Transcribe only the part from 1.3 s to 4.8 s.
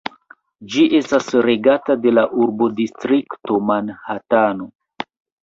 regata de la urbodistrikto Manhatano.